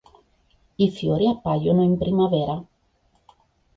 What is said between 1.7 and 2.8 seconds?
in primavera.